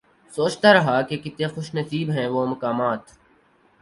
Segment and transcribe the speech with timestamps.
[0.33, 3.01] سوچتا رہا کہ کتنے خوش نصیب ہیں وہ مقامات